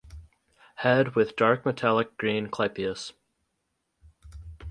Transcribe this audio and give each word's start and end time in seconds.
Head 0.77 1.13
with 1.13 1.35
dark 1.35 1.63
metallic 1.63 2.17
green 2.17 2.47
clypeus. 2.47 3.13